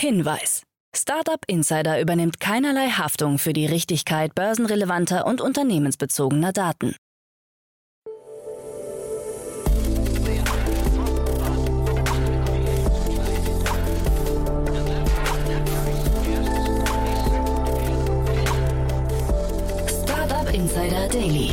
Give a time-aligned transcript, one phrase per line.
[0.00, 0.62] Hinweis.
[0.96, 6.96] Startup Insider übernimmt keinerlei Haftung für die Richtigkeit börsenrelevanter und unternehmensbezogener Daten.
[19.86, 21.50] Startup Insider Daily.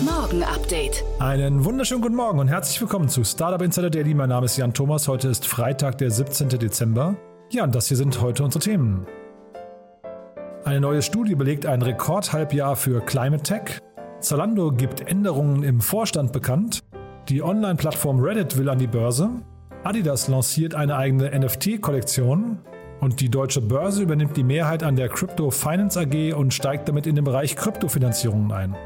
[0.00, 1.04] Morgen Update.
[1.18, 4.14] Einen wunderschönen guten Morgen und herzlich willkommen zu Startup Insider Daily.
[4.14, 5.08] Mein Name ist Jan Thomas.
[5.08, 6.48] Heute ist Freitag, der 17.
[6.48, 7.18] Dezember.
[7.52, 9.06] Ja, und das hier sind heute unsere Themen.
[10.64, 13.80] Eine neue Studie belegt ein Rekordhalbjahr für Climate Tech.
[14.20, 16.84] Zalando gibt Änderungen im Vorstand bekannt.
[17.28, 19.30] Die Online-Plattform Reddit will an die Börse.
[19.82, 22.58] Adidas lanciert eine eigene NFT-Kollektion.
[23.00, 27.08] Und die deutsche Börse übernimmt die Mehrheit an der Crypto Finance AG und steigt damit
[27.08, 28.76] in den Bereich Kryptofinanzierungen ein.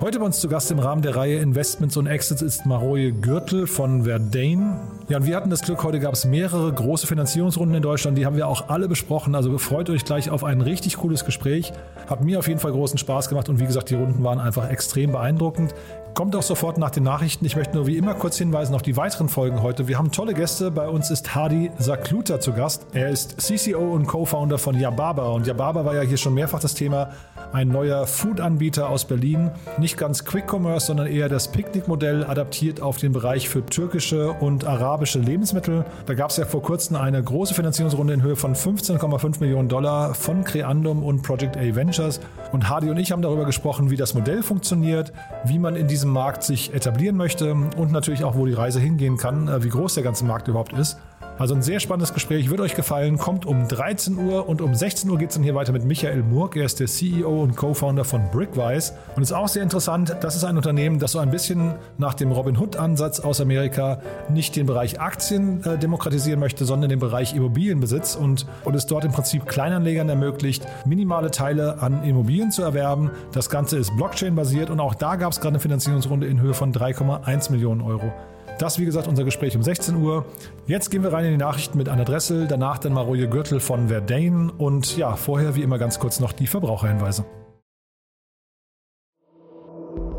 [0.00, 3.68] Heute bei uns zu Gast im Rahmen der Reihe Investments und Exits ist Maroje Gürtel
[3.68, 4.80] von Verdane.
[5.08, 8.24] Ja, und wir hatten das Glück, heute gab es mehrere große Finanzierungsrunden in Deutschland, die
[8.24, 9.34] haben wir auch alle besprochen.
[9.34, 11.72] Also freut euch gleich auf ein richtig cooles Gespräch.
[12.08, 14.70] Hat mir auf jeden Fall großen Spaß gemacht und wie gesagt, die Runden waren einfach
[14.70, 15.74] extrem beeindruckend.
[16.14, 17.46] Kommt auch sofort nach den Nachrichten.
[17.46, 19.88] Ich möchte nur wie immer kurz hinweisen auf die weiteren Folgen heute.
[19.88, 20.70] Wir haben tolle Gäste.
[20.70, 22.86] Bei uns ist Hadi Sakluta zu Gast.
[22.92, 25.28] Er ist CCO und Co-Founder von Yababa.
[25.28, 27.12] Und Yababa war ja hier schon mehrfach das Thema.
[27.52, 29.52] Ein neuer Food-Anbieter aus Berlin.
[29.78, 34.66] Nicht ganz Quick Commerce, sondern eher das Picknick-Modell adaptiert auf den Bereich für türkische und
[34.66, 34.91] arabische
[35.22, 35.84] Lebensmittel.
[36.06, 40.14] Da gab es ja vor kurzem eine große Finanzierungsrunde in Höhe von 15,5 Millionen Dollar
[40.14, 42.20] von Creandum und Project A Ventures.
[42.52, 45.12] Und Hadi und ich haben darüber gesprochen, wie das Modell funktioniert,
[45.44, 49.16] wie man in diesem Markt sich etablieren möchte und natürlich auch, wo die Reise hingehen
[49.16, 50.98] kann, äh, wie groß der ganze Markt überhaupt ist.
[51.38, 55.10] Also ein sehr spannendes Gespräch, wird euch gefallen, kommt um 13 Uhr und um 16
[55.10, 56.56] Uhr geht es dann hier weiter mit Michael Murk.
[56.56, 60.14] Er ist der CEO und Co-Founder von Brickwise und ist auch sehr interessant.
[60.20, 64.56] Das ist ein Unternehmen, das so ein bisschen nach dem Robin Hood-Ansatz aus Amerika nicht
[64.56, 69.12] den Bereich Aktien äh, demokratisieren möchte, sondern den Bereich Immobilienbesitz und, und es dort im
[69.12, 73.10] Prinzip Kleinanlegern ermöglicht, minimale Teile an Immobilien zu erwerben.
[73.32, 76.72] Das Ganze ist Blockchain-basiert und auch da gab es gerade eine Finanzierungsrunde in Höhe von
[76.72, 78.12] 3,1 Millionen Euro.
[78.58, 80.24] Das, wie gesagt, unser Gespräch um 16 Uhr.
[80.66, 83.88] Jetzt gehen wir rein in die Nachrichten mit Anna Dressel, danach dann Maroje Gürtel von
[83.88, 87.24] Verdane und ja, vorher wie immer ganz kurz noch die Verbraucherhinweise.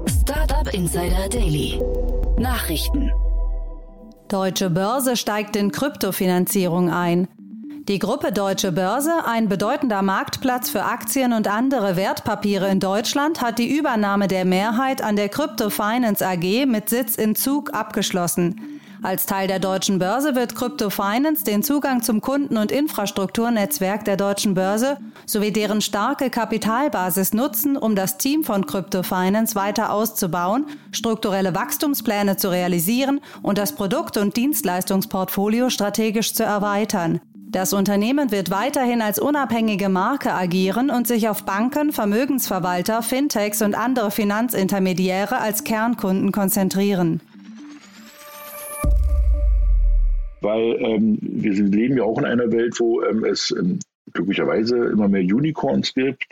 [0.07, 1.81] Startup Insider Daily.
[2.37, 3.11] Nachrichten.
[4.27, 7.27] Deutsche Börse steigt in Kryptofinanzierung ein.
[7.89, 13.59] Die Gruppe Deutsche Börse, ein bedeutender Marktplatz für Aktien und andere Wertpapiere in Deutschland, hat
[13.59, 18.79] die Übernahme der Mehrheit an der Crypto Finance AG mit Sitz in Zug abgeschlossen.
[19.01, 24.15] Als Teil der deutschen Börse wird Crypto Finance den Zugang zum Kunden- und Infrastrukturnetzwerk der
[24.15, 24.95] deutschen Börse
[25.25, 32.37] sowie deren starke Kapitalbasis nutzen, um das Team von Crypto Finance weiter auszubauen, strukturelle Wachstumspläne
[32.37, 37.19] zu realisieren und das Produkt- und Dienstleistungsportfolio strategisch zu erweitern.
[37.53, 43.75] Das Unternehmen wird weiterhin als unabhängige Marke agieren und sich auf Banken, Vermögensverwalter, Fintechs und
[43.75, 47.21] andere Finanzintermediäre als Kernkunden konzentrieren.
[50.41, 53.77] Weil ähm, wir leben ja auch in einer Welt, wo ähm, es ähm,
[54.13, 56.25] glücklicherweise immer mehr Unicorns gibt.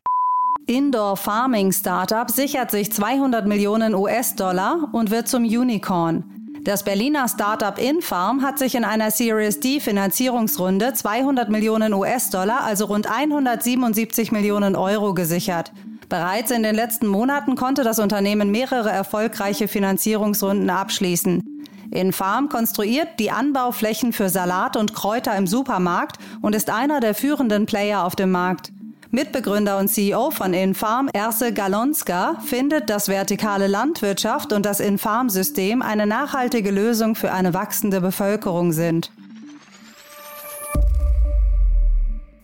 [0.66, 6.41] Indoor Farming Startup sichert sich 200 Millionen US-Dollar und wird zum Unicorn.
[6.64, 12.86] Das Berliner Startup Infarm hat sich in einer Series D Finanzierungsrunde 200 Millionen US-Dollar, also
[12.86, 15.72] rund 177 Millionen Euro gesichert.
[16.08, 21.42] Bereits in den letzten Monaten konnte das Unternehmen mehrere erfolgreiche Finanzierungsrunden abschließen.
[21.90, 27.66] Infarm konstruiert die Anbauflächen für Salat und Kräuter im Supermarkt und ist einer der führenden
[27.66, 28.72] Player auf dem Markt.
[29.14, 36.08] Mitbegründer und CEO von Infarm, Erse Galonska, findet, dass vertikale Landwirtschaft und das Infarm-System eine
[36.08, 39.12] nachhaltige Lösung für eine wachsende Bevölkerung sind.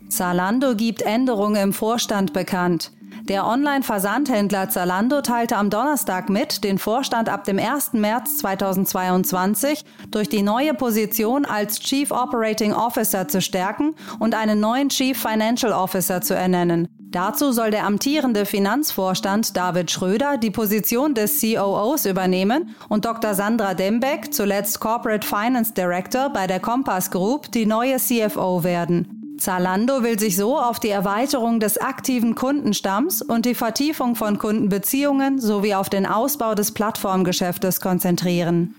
[0.09, 2.91] Zalando gibt Änderungen im Vorstand bekannt.
[3.27, 7.91] Der Online-Versandhändler Zalando teilte am Donnerstag mit, den Vorstand ab dem 1.
[7.91, 14.87] März 2022 durch die neue Position als Chief Operating Officer zu stärken und einen neuen
[14.87, 16.87] Chief Financial Officer zu ernennen.
[17.09, 23.33] Dazu soll der amtierende Finanzvorstand David Schröder die Position des COOs übernehmen und Dr.
[23.33, 29.16] Sandra Dembeck, zuletzt Corporate Finance Director bei der Compass Group, die neue CFO werden.
[29.37, 35.39] Zalando will sich so auf die Erweiterung des aktiven Kundenstamms und die Vertiefung von Kundenbeziehungen
[35.39, 38.75] sowie auf den Ausbau des Plattformgeschäftes konzentrieren.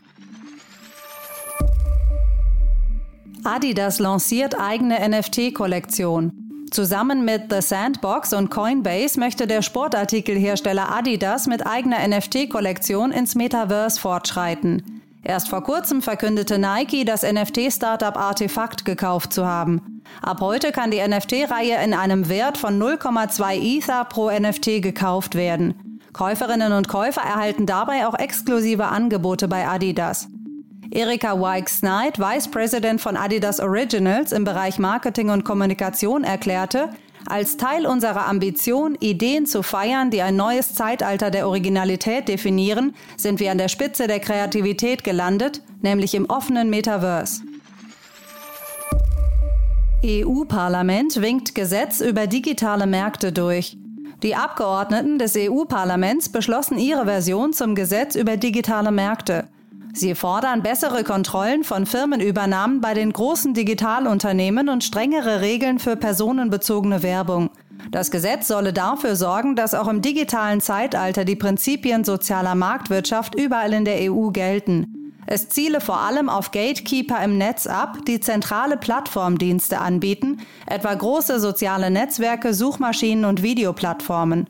[3.44, 6.32] Adidas lanciert eigene NFT-Kollektion.
[6.70, 13.98] Zusammen mit The Sandbox und Coinbase möchte der Sportartikelhersteller Adidas mit eigener NFT-Kollektion ins Metaverse
[13.98, 14.97] fortschreiten.
[15.28, 20.02] Erst vor kurzem verkündete Nike, das NFT-Startup Artefakt gekauft zu haben.
[20.22, 26.00] Ab heute kann die NFT-Reihe in einem Wert von 0,2 Ether pro NFT gekauft werden.
[26.14, 30.28] Käuferinnen und Käufer erhalten dabei auch exklusive Angebote bei Adidas.
[30.90, 36.88] Erika Weick-Snight, Vice President von Adidas Originals im Bereich Marketing und Kommunikation, erklärte,
[37.26, 43.40] als Teil unserer Ambition, Ideen zu feiern, die ein neues Zeitalter der Originalität definieren, sind
[43.40, 47.42] wir an der Spitze der Kreativität gelandet, nämlich im offenen Metaverse.
[50.04, 53.76] EU-Parlament winkt Gesetz über digitale Märkte durch.
[54.22, 59.48] Die Abgeordneten des EU-Parlaments beschlossen ihre Version zum Gesetz über digitale Märkte.
[59.94, 67.02] Sie fordern bessere Kontrollen von Firmenübernahmen bei den großen Digitalunternehmen und strengere Regeln für personenbezogene
[67.02, 67.50] Werbung.
[67.90, 73.72] Das Gesetz solle dafür sorgen, dass auch im digitalen Zeitalter die Prinzipien sozialer Marktwirtschaft überall
[73.72, 75.12] in der EU gelten.
[75.26, 81.38] Es ziele vor allem auf Gatekeeper im Netz ab, die zentrale Plattformdienste anbieten, etwa große
[81.38, 84.48] soziale Netzwerke, Suchmaschinen und Videoplattformen.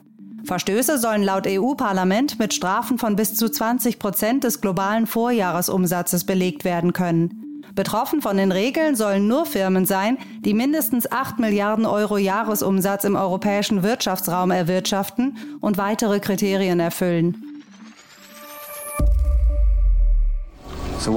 [0.49, 6.65] Verstöße sollen laut EU-Parlament mit Strafen von bis zu 20 Prozent des globalen Vorjahresumsatzes belegt
[6.65, 7.63] werden können.
[7.75, 13.15] Betroffen von den Regeln sollen nur Firmen sein, die mindestens 8 Milliarden Euro Jahresumsatz im
[13.15, 17.63] europäischen Wirtschaftsraum erwirtschaften und weitere Kriterien erfüllen.
[20.99, 21.13] So?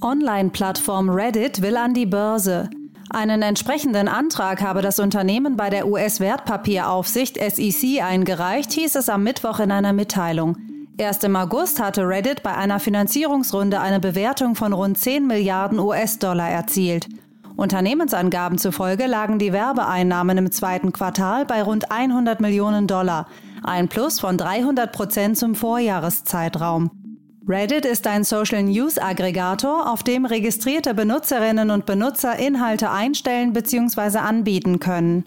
[0.00, 2.70] Online-Plattform Reddit will an die Börse.
[3.14, 9.60] Einen entsprechenden Antrag habe das Unternehmen bei der US-Wertpapieraufsicht SEC eingereicht, hieß es am Mittwoch
[9.60, 10.56] in einer Mitteilung.
[10.96, 16.50] Erst im August hatte Reddit bei einer Finanzierungsrunde eine Bewertung von rund 10 Milliarden US-Dollar
[16.50, 17.06] erzielt.
[17.54, 23.28] Unternehmensangaben zufolge lagen die Werbeeinnahmen im zweiten Quartal bei rund 100 Millionen Dollar,
[23.62, 27.03] ein Plus von 300 Prozent zum Vorjahreszeitraum.
[27.46, 34.16] Reddit ist ein Social News Aggregator, auf dem registrierte Benutzerinnen und Benutzer Inhalte einstellen bzw.
[34.18, 35.26] anbieten können.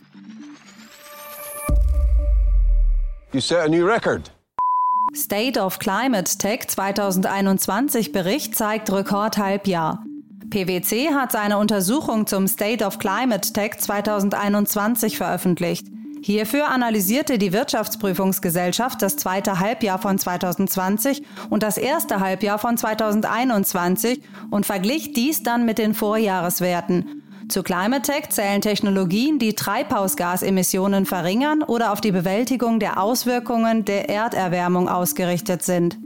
[3.33, 4.31] You set a new record.
[5.13, 10.03] State of Climate Tech 2021 Bericht zeigt Rekordhalbjahr.
[10.49, 15.85] PwC hat seine Untersuchung zum State of Climate Tech 2021 veröffentlicht.
[16.27, 24.21] Hierfür analysierte die Wirtschaftsprüfungsgesellschaft das zweite Halbjahr von 2020 und das erste Halbjahr von 2021
[24.51, 27.23] und verglich dies dann mit den Vorjahreswerten.
[27.47, 34.89] Zu Climatech zählen Technologien, die Treibhausgasemissionen verringern oder auf die Bewältigung der Auswirkungen der Erderwärmung
[34.89, 35.97] ausgerichtet sind.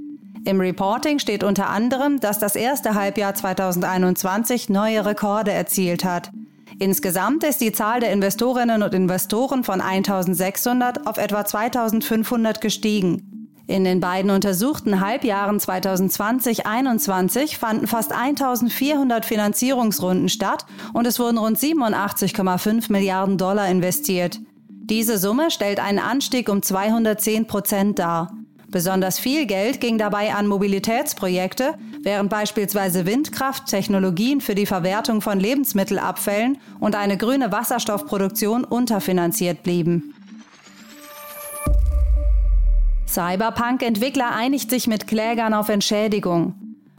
[0.45, 6.31] Im Reporting steht unter anderem, dass das erste Halbjahr 2021 neue Rekorde erzielt hat.
[6.81, 13.53] Insgesamt ist die Zahl der Investorinnen und Investoren von 1600 auf etwa 2500 gestiegen.
[13.67, 21.59] In den beiden untersuchten Halbjahren 2020-21 fanden fast 1400 Finanzierungsrunden statt und es wurden rund
[21.59, 24.39] 87,5 Milliarden Dollar investiert.
[24.67, 28.33] Diese Summe stellt einen Anstieg um 210 Prozent dar.
[28.69, 35.39] Besonders viel Geld ging dabei an Mobilitätsprojekte, während beispielsweise Windkraft, Technologien für die Verwertung von
[35.39, 40.13] Lebensmittelabfällen und eine grüne Wasserstoffproduktion unterfinanziert blieben.
[43.07, 46.55] Cyberpunk-Entwickler einigt sich mit Klägern auf Entschädigung.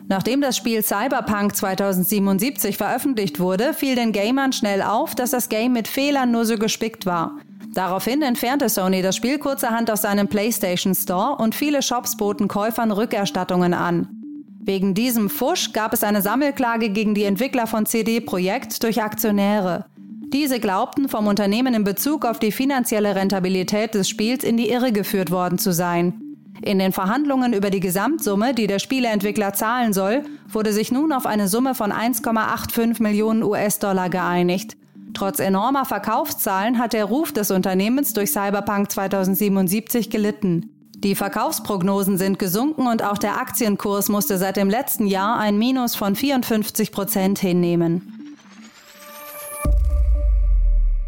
[0.09, 5.73] Nachdem das Spiel Cyberpunk 2077 veröffentlicht wurde, fiel den Gamern schnell auf, dass das Game
[5.73, 7.39] mit Fehlern nur so gespickt war.
[7.73, 12.93] Daraufhin entfernte Sony das Spiel kurzerhand aus seinem PlayStation Store und viele Shops boten Käufern
[12.93, 14.22] Rückerstattungen an.
[14.65, 19.87] Wegen diesem Fusch gab es eine Sammelklage gegen die Entwickler von CD Projekt durch Aktionäre.
[20.33, 24.93] Diese glaubten, vom Unternehmen in Bezug auf die finanzielle Rentabilität des Spiels in die Irre
[24.93, 26.15] geführt worden zu sein.
[26.63, 31.27] In den Verhandlungen über die Gesamtsumme, die der Spieleentwickler zahlen soll, wurde sich nun auf
[31.27, 34.77] eine Summe von 1,85 Millionen US-Dollar geeinigt.
[35.13, 40.71] Trotz enormer Verkaufszahlen hat der Ruf des Unternehmens durch Cyberpunk 2077 gelitten.
[41.03, 45.97] Die Verkaufsprognosen sind gesunken und auch der Aktienkurs musste seit dem letzten Jahr ein Minus
[45.97, 48.37] von 54 Prozent hinnehmen.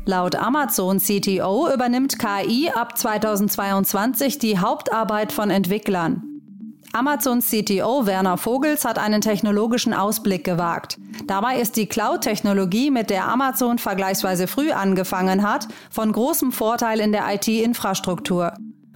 [0.04, 6.24] Laut Amazon CTO übernimmt KI ab 2022 die Hauptarbeit von Entwicklern.
[6.92, 10.98] Amazons CTO Werner Vogels hat einen technologischen Ausblick gewagt.
[11.26, 17.12] Dabei ist die Cloud-Technologie, mit der Amazon vergleichsweise früh angefangen hat, von großem Vorteil in
[17.12, 18.54] der IT-Infrastruktur.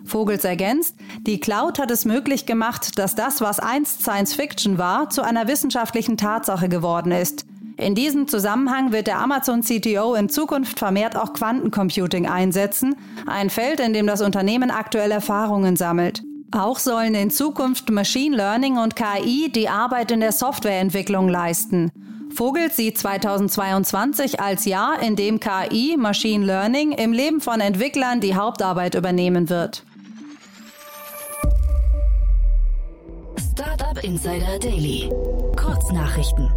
[0.08, 5.10] Vogels ergänzt, die Cloud hat es möglich gemacht, dass das, was einst Science Fiction war,
[5.10, 7.44] zu einer wissenschaftlichen Tatsache geworden ist.
[7.76, 12.96] In diesem Zusammenhang wird der Amazon CTO in Zukunft vermehrt auch Quantencomputing einsetzen,
[13.26, 16.22] ein Feld, in dem das Unternehmen aktuell Erfahrungen sammelt.
[16.50, 21.92] Auch sollen in Zukunft Machine Learning und KI die Arbeit in der Softwareentwicklung leisten.
[22.34, 28.34] Vogel sieht 2022 als Jahr, in dem KI, Machine Learning, im Leben von Entwicklern die
[28.34, 29.84] Hauptarbeit übernehmen wird.
[33.58, 35.10] Startup Insider Daily.
[35.56, 36.48] Kurznachrichten.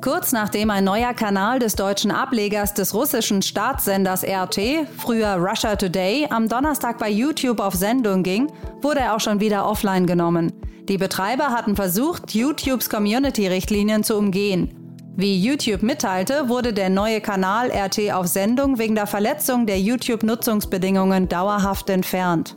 [0.00, 6.26] Kurz nachdem ein neuer Kanal des deutschen Ablegers des russischen Staatssenders RT, früher Russia Today,
[6.28, 8.50] am Donnerstag bei YouTube auf Sendung ging,
[8.82, 10.52] wurde er auch schon wieder offline genommen.
[10.88, 14.74] Die Betreiber hatten versucht, YouTubes Community-Richtlinien zu umgehen.
[15.14, 21.28] Wie YouTube mitteilte, wurde der neue Kanal RT auf Sendung wegen der Verletzung der YouTube-Nutzungsbedingungen
[21.28, 22.56] dauerhaft entfernt.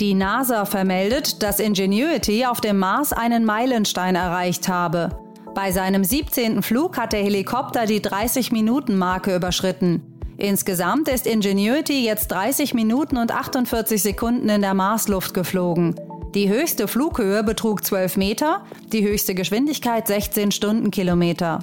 [0.00, 5.10] Die NASA vermeldet, dass Ingenuity auf dem Mars einen Meilenstein erreicht habe.
[5.54, 6.62] Bei seinem 17.
[6.62, 10.02] Flug hat der Helikopter die 30-Minuten-Marke überschritten.
[10.36, 15.94] Insgesamt ist Ingenuity jetzt 30 Minuten und 48 Sekunden in der Marsluft geflogen.
[16.34, 21.60] Die höchste Flughöhe betrug 12 Meter, die höchste Geschwindigkeit 16 Stundenkilometer.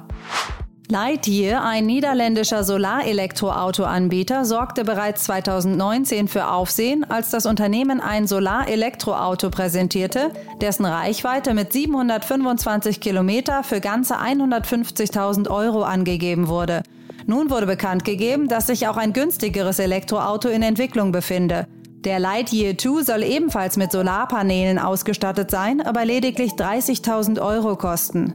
[0.92, 10.32] Lightyear, ein niederländischer Solarelektroauto-Anbieter, sorgte bereits 2019 für Aufsehen, als das Unternehmen ein Solarelektroauto präsentierte,
[10.60, 16.82] dessen Reichweite mit 725 Kilometer für ganze 150.000 Euro angegeben wurde.
[17.24, 21.66] Nun wurde bekannt gegeben, dass sich auch ein günstigeres Elektroauto in Entwicklung befinde.
[22.04, 28.34] Der Lightyear 2 soll ebenfalls mit Solarpanelen ausgestattet sein, aber lediglich 30.000 Euro kosten.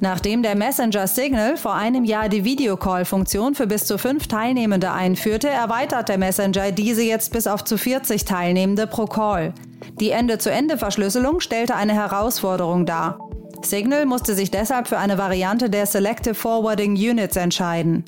[0.00, 5.48] Nachdem der Messenger Signal vor einem Jahr die Videocall-Funktion für bis zu fünf Teilnehmende einführte,
[5.48, 9.54] erweitert der Messenger diese jetzt bis auf zu 40 Teilnehmende pro Call.
[10.00, 13.18] Die Ende-zu-Ende-Verschlüsselung stellte eine Herausforderung dar.
[13.62, 18.04] Signal musste sich deshalb für eine Variante der Selective Forwarding Units entscheiden.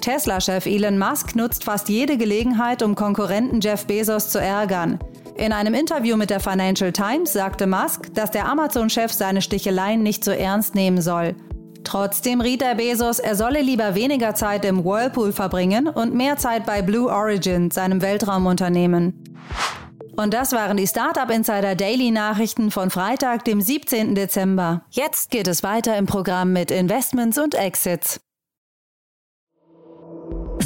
[0.00, 4.98] Tesla-Chef Elon Musk nutzt fast jede Gelegenheit, um Konkurrenten Jeff Bezos zu ärgern.
[5.38, 10.24] In einem Interview mit der Financial Times sagte Musk, dass der Amazon-Chef seine Sticheleien nicht
[10.24, 11.36] so ernst nehmen soll.
[11.84, 16.66] Trotzdem riet er Bezos, er solle lieber weniger Zeit im Whirlpool verbringen und mehr Zeit
[16.66, 19.22] bei Blue Origin, seinem Weltraumunternehmen.
[20.16, 24.16] Und das waren die Startup Insider Daily Nachrichten von Freitag, dem 17.
[24.16, 24.82] Dezember.
[24.90, 28.20] Jetzt geht es weiter im Programm mit Investments und Exits.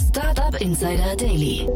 [0.08, 1.68] Startup Insider Daily.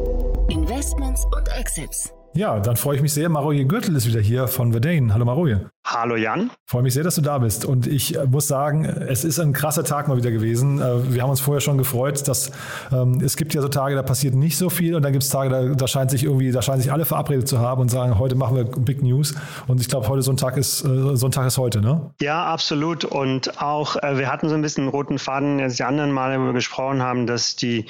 [0.49, 2.16] Investments und Exits.
[2.37, 3.31] Ja, dann freue ich mich sehr.
[3.31, 5.15] Maroje Gürtel ist wieder hier von Verdane.
[5.15, 5.71] Hallo Maroje.
[5.89, 6.51] Hallo Jan.
[6.67, 7.65] Freue mich sehr, dass du da bist.
[7.65, 10.81] Und ich äh, muss sagen, es ist ein krasser Tag mal wieder gewesen.
[10.81, 12.51] Äh, wir haben uns vorher schon gefreut, dass
[12.93, 15.31] ähm, es gibt ja so Tage, da passiert nicht so viel und dann gibt es
[15.31, 18.19] Tage, da, da scheint sich irgendwie, da scheinen sich alle verabredet zu haben und sagen,
[18.19, 19.37] heute machen wir Big News.
[19.69, 22.11] Und ich glaube, heute so ein Tag ist, äh, so ein Tag ist heute, ne?
[22.21, 23.05] Ja, absolut.
[23.05, 26.41] Und auch, äh, wir hatten so ein bisschen einen roten Faden, als die anderen Male,
[26.41, 27.87] wo wir gesprochen haben, dass die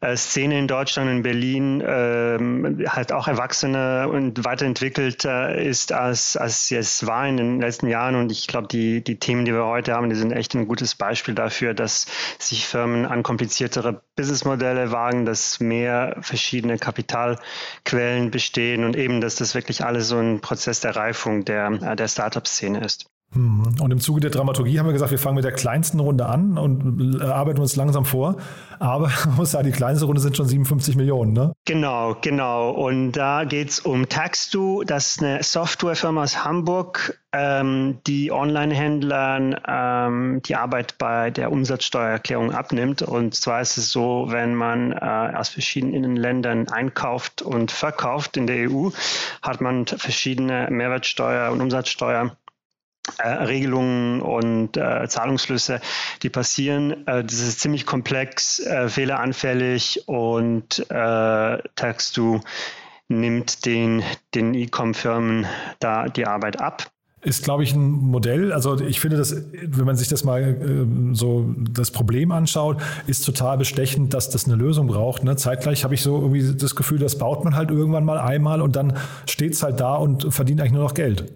[0.00, 6.72] äh, Szene in Deutschland, in Berlin ähm, halt auch erwachsener und weiterentwickelt ist, als, als
[6.72, 8.14] es war in den letzten Jahren.
[8.14, 10.94] Und ich glaube, die, die Themen, die wir heute haben, die sind echt ein gutes
[10.94, 12.06] Beispiel dafür, dass
[12.38, 19.54] sich Firmen an kompliziertere Businessmodelle wagen, dass mehr verschiedene Kapitalquellen bestehen und eben, dass das
[19.54, 23.09] wirklich alles so ein Prozess der Reifung der, der Startup-Szene ist.
[23.32, 23.76] Mhm.
[23.80, 26.58] Und im Zuge der Dramaturgie haben wir gesagt, wir fangen mit der kleinsten Runde an
[26.58, 28.36] und arbeiten uns langsam vor.
[28.80, 31.52] Aber man muss sagen, die kleinste Runde sind schon 57 Millionen, ne?
[31.64, 32.70] Genau, genau.
[32.70, 34.82] Und da geht es um Taxdo.
[34.84, 42.52] Das ist eine Softwarefirma aus Hamburg, ähm, die Online-Händlern ähm, die Arbeit bei der Umsatzsteuererklärung
[42.52, 43.02] abnimmt.
[43.02, 44.96] Und zwar ist es so, wenn man äh,
[45.36, 48.88] aus verschiedenen Ländern einkauft und verkauft in der EU,
[49.42, 52.32] hat man verschiedene Mehrwertsteuer- und Umsatzsteuer
[53.18, 55.80] äh, Regelungen und äh, Zahlungsflüsse,
[56.22, 57.06] die passieren.
[57.06, 62.40] Äh, das ist ziemlich komplex, äh, fehleranfällig und äh, Taxdu
[63.08, 64.02] nimmt den,
[64.34, 65.46] den E-Com-Firmen
[65.80, 66.90] da die Arbeit ab
[67.22, 68.52] ist, glaube ich, ein Modell.
[68.52, 73.26] Also ich finde das, wenn man sich das mal äh, so das Problem anschaut, ist
[73.26, 75.22] total bestechend, dass das eine Lösung braucht.
[75.22, 75.36] Ne?
[75.36, 78.74] Zeitgleich habe ich so irgendwie das Gefühl, das baut man halt irgendwann mal einmal und
[78.74, 78.96] dann
[79.28, 81.30] steht es halt da und verdient eigentlich nur noch Geld.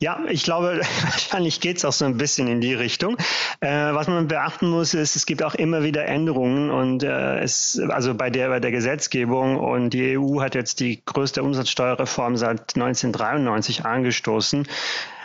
[0.00, 3.16] Ja, ich glaube, wahrscheinlich geht es auch so ein bisschen in die Richtung.
[3.60, 7.80] Äh, was man beachten muss, ist, es gibt auch immer wieder Änderungen und äh, es,
[7.88, 12.76] also bei der, bei der Gesetzgebung und die EU hat jetzt die größte Umsatzsteuerreform seit
[12.76, 14.68] 1993 angestoßen.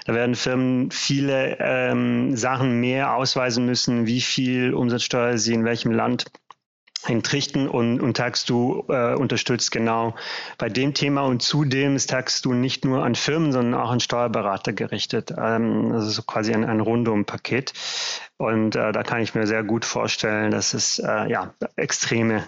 [0.06, 5.92] Da werden Firmen viele ähm, Sachen mehr ausweisen müssen, wie viel Umsatzsteuer sie in welchem
[5.92, 6.26] Land
[7.06, 10.16] entrichten und, und Taxdu äh, unterstützt genau
[10.58, 14.74] bei dem Thema und zudem ist Taxdu nicht nur an Firmen, sondern auch an Steuerberater
[14.74, 15.34] gerichtet.
[15.38, 17.74] Ähm, also so quasi ein, ein Rundum-Paket.
[18.38, 22.44] Und äh, da kann ich mir sehr gut vorstellen, dass es äh, ja extreme,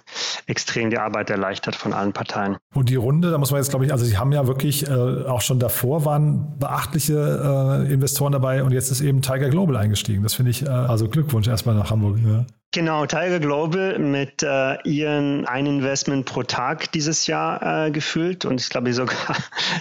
[0.46, 2.58] extrem die Arbeit erleichtert von allen Parteien.
[2.74, 4.92] Und die Runde, da muss man jetzt, glaube ich, also sie haben ja wirklich äh,
[4.92, 10.24] auch schon davor waren beachtliche äh, Investoren dabei und jetzt ist eben Tiger Global eingestiegen.
[10.24, 12.18] Das finde ich, äh, also Glückwunsch erstmal nach Hamburg.
[12.26, 12.46] Ja.
[12.76, 18.60] Genau, Tiger Global mit äh, ihren ein Investment pro Tag dieses Jahr äh, gefüllt und
[18.60, 19.38] ich glaube sogar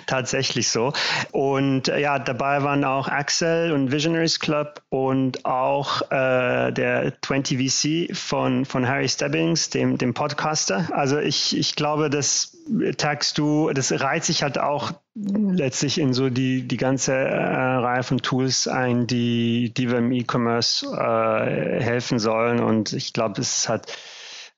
[0.06, 0.92] tatsächlich so.
[1.32, 7.58] Und äh, ja, dabei waren auch Axel und Visionaries Club und auch äh, der 20
[7.58, 10.88] VC von, von Harry Stebbings, dem, dem Podcaster.
[10.92, 12.56] Also ich, ich glaube, das
[12.96, 18.04] tagst du, das reiht sich halt auch letztlich in so die, die ganze äh, Reihe
[18.04, 22.60] von Tools ein, die, die wir im E-Commerce äh, helfen sollen.
[22.60, 23.92] Und ich glaube, es hat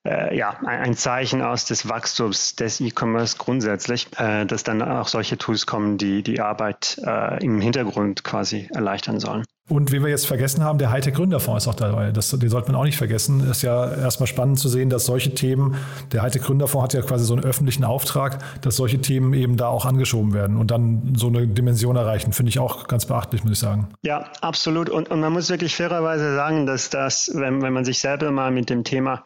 [0.05, 5.39] äh, ja, ein Zeichen aus des Wachstums des E-Commerce grundsätzlich, äh, dass dann auch solche
[5.39, 9.47] Tools kommen, die die Arbeit äh, im Hintergrund quasi erleichtern sollen.
[9.69, 12.13] Und wie wir jetzt vergessen haben, der Hightech-Gründerfonds ist auch dabei.
[12.13, 13.51] Das, den sollte man auch nicht vergessen.
[13.51, 15.75] Ist ja erstmal spannend zu sehen, dass solche Themen,
[16.13, 19.85] der Hightech-Gründerfonds hat ja quasi so einen öffentlichen Auftrag, dass solche Themen eben da auch
[19.85, 22.33] angeschoben werden und dann so eine Dimension erreichen.
[22.33, 23.89] Finde ich auch ganz beachtlich, muss ich sagen.
[24.03, 24.89] Ja, absolut.
[24.89, 28.53] Und, und man muss wirklich fairerweise sagen, dass das, wenn, wenn man sich selber mal
[28.53, 29.25] mit dem Thema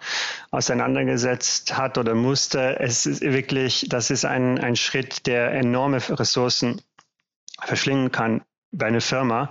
[0.52, 6.80] auseinandergesetzt hat oder musste, es ist wirklich, das ist ein, ein Schritt, der enorme Ressourcen
[7.62, 8.40] verschlingen kann
[8.72, 9.50] bei einer Firma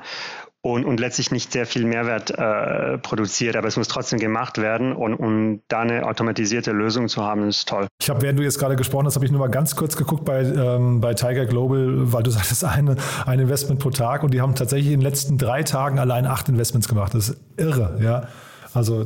[0.62, 4.94] und, und letztlich nicht sehr viel Mehrwert äh, produziert, aber es muss trotzdem gemacht werden
[4.94, 7.88] und, und da eine automatisierte Lösung zu haben, ist toll.
[8.02, 10.26] Ich habe, während du jetzt gerade gesprochen hast, habe ich nur mal ganz kurz geguckt
[10.26, 14.42] bei, ähm, bei Tiger Global, weil du sagtest, eine, ein Investment pro Tag und die
[14.42, 17.14] haben tatsächlich in den letzten drei Tagen allein acht Investments gemacht.
[17.14, 18.28] Das ist irre, ja.
[18.74, 19.06] Also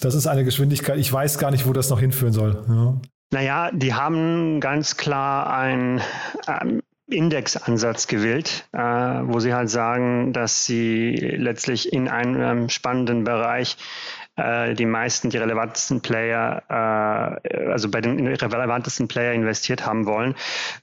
[0.00, 2.64] das ist eine Geschwindigkeit, ich weiß gar nicht, wo das noch hinführen soll.
[2.68, 2.94] Ja.
[3.30, 6.00] Naja, die haben ganz klar ein,
[6.46, 13.76] ähm, Indexansatz gewählt, äh, wo sie halt sagen, dass sie letztlich in einem spannenden Bereich
[14.38, 20.34] äh, die meisten, die relevantesten Player, äh, also bei den relevantesten Player investiert haben wollen.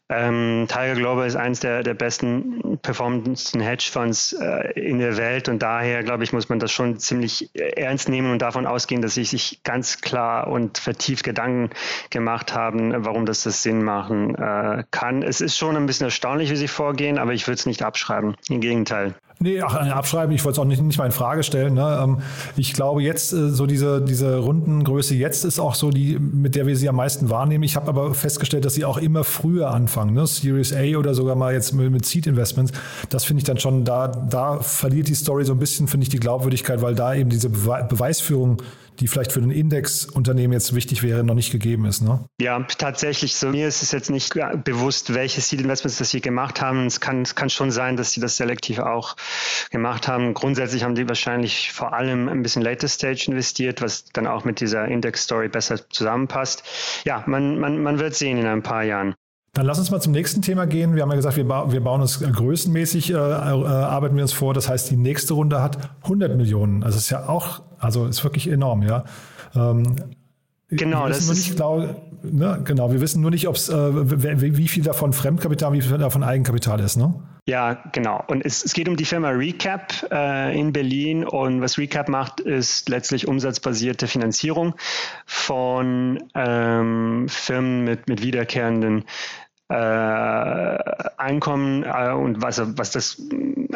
[0.08, 5.64] Ähm, Tiger Global ist eines der, der besten performendsten Hedgefonds äh, in der Welt und
[5.64, 9.26] daher, glaube ich, muss man das schon ziemlich ernst nehmen und davon ausgehen, dass sie
[9.26, 11.72] sich ganz klar und vertieft Gedanken
[12.12, 15.24] gemacht haben, warum das das Sinn machen äh, kann.
[15.24, 18.36] Es ist schon ein bisschen erstaunlich, wie sie vorgehen, aber ich würde es nicht abschreiben.
[18.48, 19.16] Im Gegenteil.
[19.40, 21.74] Nee, ach, abschreiben, ich wollte es auch nicht, nicht mal in Frage stellen.
[21.74, 22.00] Ne?
[22.02, 22.20] Ähm,
[22.56, 26.68] ich glaube jetzt, äh, so diese, diese Rundengröße jetzt ist auch so die, mit der
[26.68, 27.64] wir sie am meisten wahrnehmen.
[27.64, 29.95] Ich habe aber festgestellt, dass sie auch immer früher anfangen.
[30.04, 30.28] Ne?
[30.28, 32.74] Series A oder sogar mal jetzt mit Seed Investments.
[33.10, 36.10] Das finde ich dann schon, da, da verliert die Story so ein bisschen, finde ich,
[36.10, 38.62] die Glaubwürdigkeit, weil da eben diese Beweisführung
[39.00, 42.02] die vielleicht für ein Indexunternehmen jetzt wichtig wäre, noch nicht gegeben ist.
[42.02, 42.24] Ne?
[42.40, 43.36] Ja, tatsächlich.
[43.36, 46.86] So, mir ist es jetzt nicht bewusst, welche Seed Investments das sie gemacht haben.
[46.86, 49.16] Es kann, es kann schon sein, dass sie das selektiv auch
[49.72, 50.34] gemacht haben.
[50.34, 54.60] Grundsätzlich haben die wahrscheinlich vor allem ein bisschen Later Stage investiert, was dann auch mit
[54.60, 56.64] dieser Index-Story besser zusammenpasst.
[57.06, 59.16] Ja, man, man, man wird sehen in ein paar Jahren.
[59.56, 60.96] Dann lass uns mal zum nächsten Thema gehen.
[60.96, 64.34] Wir haben ja gesagt, wir, ba wir bauen es größenmäßig, äh, äh, arbeiten wir uns
[64.34, 64.54] vor.
[64.54, 66.84] Das heißt, die nächste Runde hat 100 Millionen.
[66.84, 69.06] Also ist ja auch, also ist wirklich enorm, ja.
[69.56, 69.96] Ähm,
[70.68, 71.30] genau, das ist.
[71.30, 73.76] Nicht, glaub, ne, genau, wir wissen nur nicht, ob's, äh,
[74.42, 77.14] wie viel davon Fremdkapital, wie viel davon Eigenkapital ist, ne?
[77.48, 78.24] Ja, genau.
[78.28, 81.24] Und es, es geht um die Firma Recap äh, in Berlin.
[81.24, 84.74] Und was Recap macht, ist letztlich umsatzbasierte Finanzierung
[85.28, 89.06] von ähm, Firmen mit, mit wiederkehrenden
[91.18, 93.22] Einkommen äh, und was, was das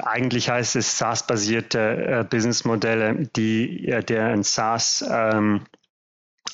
[0.04, 5.62] eigentlich heißt, ist SaaS-basierte äh, Businessmodelle, die äh, deren SaaS ähm,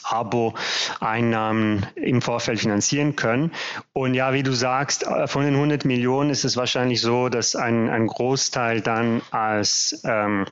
[0.03, 3.51] Abo-Einnahmen im Vorfeld finanzieren können.
[3.93, 7.55] Und ja, wie du sagst, äh, von den 100 Millionen ist es wahrscheinlich so, dass
[7.55, 10.45] ein, ein Großteil dann als ähm,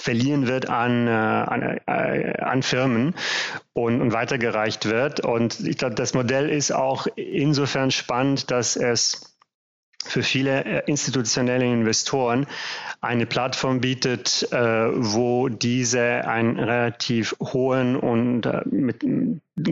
[0.00, 3.14] verliehen wird an, äh, an, äh, an Firmen
[3.72, 5.20] und, und weitergereicht wird.
[5.20, 9.36] Und ich glaube, das Modell ist auch insofern spannend, dass es
[10.02, 12.46] für viele äh, institutionelle Investoren
[13.02, 19.04] eine Plattform bietet, äh, wo diese einen relativ hohen und äh, mit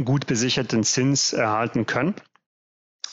[0.04, 2.14] gut besicherten Zins erhalten können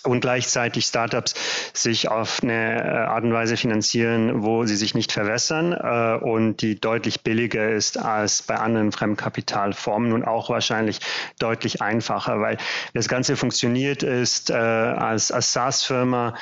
[0.06, 1.34] und gleichzeitig Startups
[1.74, 6.62] sich auf eine äh, Art und Weise finanzieren, wo sie sich nicht verwässern äh, und
[6.62, 11.00] die deutlich billiger ist als bei anderen Fremdkapitalformen und auch wahrscheinlich
[11.40, 12.58] deutlich einfacher, weil
[12.94, 16.36] das Ganze funktioniert ist äh, als, als SaaS-Firma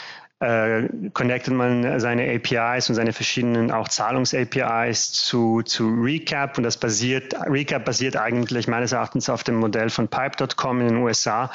[0.43, 6.77] äh, connectet man seine APIs und seine verschiedenen auch Zahlungs-APIs zu, zu Recap und das
[6.77, 11.49] basiert, Recap basiert eigentlich meines Erachtens auf dem Modell von Pipe.com in den USA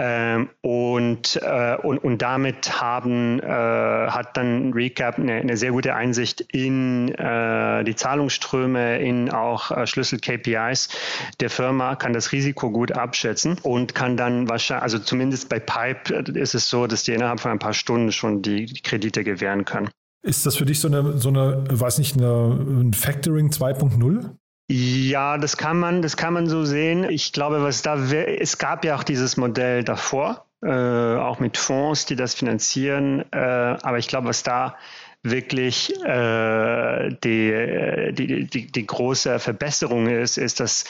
[0.00, 5.96] Ähm, und, äh, und, und damit haben, äh, hat dann Recap eine, eine sehr gute
[5.96, 10.90] Einsicht in äh, die Zahlungsströme, in auch äh, Schlüssel-KPIs
[11.40, 16.14] der Firma, kann das Risiko gut abschätzen und kann dann wahrscheinlich, also zumindest bei Pipe
[16.14, 19.64] ist es so, dass die innerhalb von ein paar Stunden schon die, die Kredite gewähren
[19.64, 19.90] können.
[20.22, 24.30] Ist das für dich so eine, so eine weiß nicht, eine, ein Factoring 2.0?
[24.70, 27.04] Ja, das kann man, das kann man so sehen.
[27.08, 30.68] Ich glaube, was da, es gab ja auch dieses Modell davor, äh,
[31.16, 33.24] auch mit Fonds, die das finanzieren.
[33.32, 34.76] Äh, aber ich glaube, was da
[35.22, 40.84] wirklich äh, die, die, die, die große Verbesserung ist, ist, dass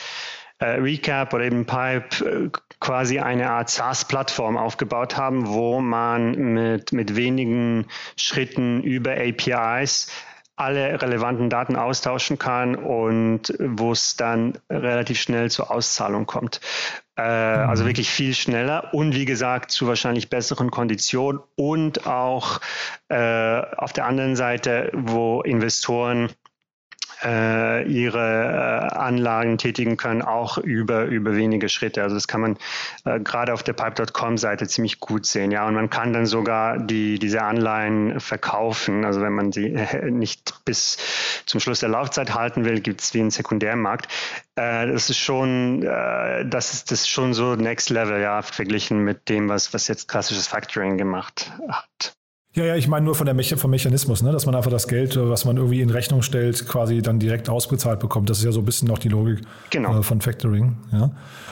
[0.59, 6.93] äh, Recap oder eben Pipe äh, quasi eine Art SaaS-Plattform aufgebaut haben, wo man mit,
[6.93, 7.87] mit wenigen
[8.17, 10.11] Schritten über APIs
[10.59, 16.61] alle relevanten Daten austauschen kann und wo es dann relativ schnell zur Auszahlung kommt.
[17.17, 17.71] Äh, mhm.
[17.71, 22.61] Also wirklich viel schneller und wie gesagt zu wahrscheinlich besseren Konditionen und auch
[23.09, 26.31] äh, auf der anderen Seite, wo Investoren
[27.25, 32.03] äh, ihre äh, Anlagen tätigen können, auch über, über wenige Schritte.
[32.03, 32.57] Also das kann man
[33.05, 35.51] äh, gerade auf der Pipe.com-Seite ziemlich gut sehen.
[35.51, 39.05] Ja, und man kann dann sogar die, diese Anleihen verkaufen.
[39.05, 40.99] Also wenn man sie äh, nicht bis
[41.47, 44.09] zum Schluss der Laufzeit halten will, gibt es wie einen Sekundärmarkt.
[44.57, 49.05] Äh, das ist schon, äh, das ist, das ist schon so Next Level, ja, verglichen
[49.05, 52.18] mit dem, was, was jetzt klassisches Factoring gemacht hat.
[52.55, 54.33] Ja, ja, ich meine nur von der Me vom Mechanismus, ne?
[54.33, 58.01] dass man einfach das Geld, was man irgendwie in Rechnung stellt, quasi dann direkt ausbezahlt
[58.01, 58.31] bekommt.
[58.31, 59.99] Das ist ja so ein bisschen noch die Logik genau.
[59.99, 60.77] äh, von Factoring.
[60.91, 61.11] Ja?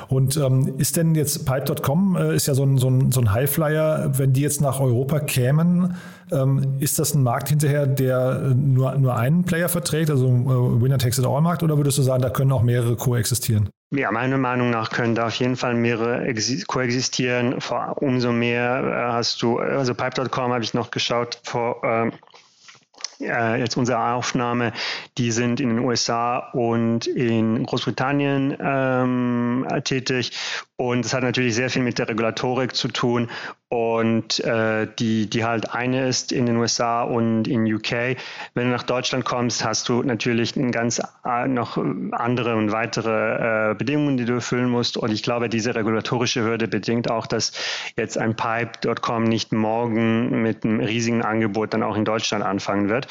[0.09, 3.31] Und ähm, ist denn jetzt Pipe.com, äh, ist ja so ein, so, ein, so ein
[3.31, 5.97] Highflyer, wenn die jetzt nach Europa kämen,
[6.81, 10.99] ist das ein Markt hinterher, der äh, nur, nur einen Player verträgt, also äh, Winner
[10.99, 13.69] Takes It All Markt, oder würdest du sagen, da können auch mehrere koexistieren?
[13.91, 16.35] Ja, meiner Meinung nach können da auf jeden Fall mehrere
[16.67, 17.61] koexistieren.
[17.61, 22.11] Vor, umso mehr äh, hast du, also Pipe.com habe ich noch geschaut vor äh,
[23.21, 24.73] äh, jetzt unsere Aufnahme,
[25.19, 30.33] die sind in den USA und in Großbritannien ähm, tätig.
[30.79, 33.31] Und es hat natürlich sehr viel mit der Regulatorik zu tun
[33.69, 38.17] und äh, die, die halt eine ist in den USA und in UK.
[38.55, 41.77] Wenn du nach Deutschland kommst, hast du natürlich ganz äh, noch
[42.13, 44.97] andere und weitere äh, Bedingungen, die du erfüllen musst.
[44.97, 47.53] Und ich glaube, diese regulatorische Hürde bedingt auch, dass
[47.97, 53.09] jetzt ein Pipe.com nicht morgen mit einem riesigen Angebot dann auch in Deutschland anfangen wird.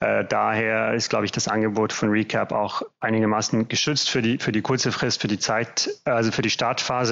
[0.00, 4.52] Äh, daher ist, glaube ich, das Angebot von Recap auch einigermaßen geschützt für die, für
[4.52, 7.07] die kurze Frist, für die Zeit, also für die Startphase.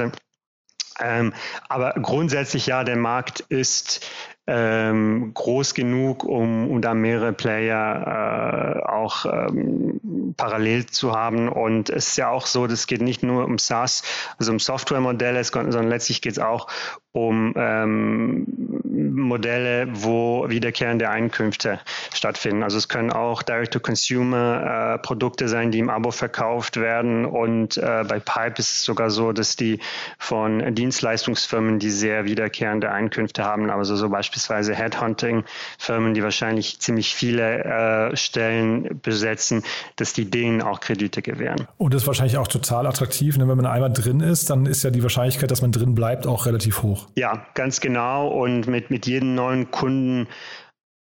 [0.98, 1.34] Ähm,
[1.68, 4.06] aber grundsätzlich ja, der Markt ist
[4.46, 11.48] ähm, groß genug, um, um da mehrere Player äh, auch ähm, parallel zu haben.
[11.48, 14.04] Und es ist ja auch so, das geht nicht nur um SaaS,
[14.38, 16.68] also um Softwaremodelle, sondern letztlich geht es auch
[17.16, 18.46] um ähm,
[18.84, 21.80] Modelle, wo wiederkehrende Einkünfte
[22.12, 22.62] stattfinden.
[22.62, 27.24] Also es können auch Direct-to-Consumer-Produkte äh, sein, die im Abo verkauft werden.
[27.24, 29.80] Und äh, bei Pipe ist es sogar so, dass die
[30.18, 37.64] von Dienstleistungsfirmen, die sehr wiederkehrende Einkünfte haben, also so beispielsweise Headhunting-Firmen, die wahrscheinlich ziemlich viele
[37.64, 39.62] äh, Stellen besetzen,
[39.96, 41.66] dass die denen auch Kredite gewähren.
[41.78, 43.38] Und das ist wahrscheinlich auch total attraktiv.
[43.38, 43.48] Ne?
[43.48, 46.44] Wenn man einmal drin ist, dann ist ja die Wahrscheinlichkeit, dass man drin bleibt, auch
[46.44, 47.05] relativ hoch.
[47.14, 48.28] Ja, ganz genau.
[48.28, 50.28] Und mit, mit jedem neuen Kunden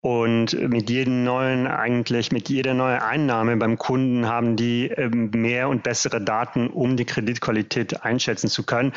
[0.03, 5.69] und mit jedem neuen, eigentlich mit jeder neuen Einnahme beim Kunden haben die ähm, mehr
[5.69, 8.93] und bessere Daten, um die Kreditqualität einschätzen zu können.